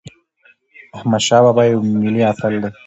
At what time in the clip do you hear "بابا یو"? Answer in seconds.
1.45-1.79